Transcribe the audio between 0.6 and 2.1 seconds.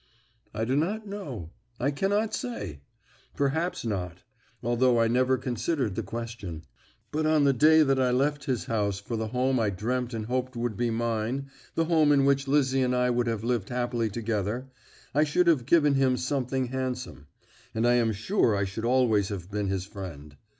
do not know I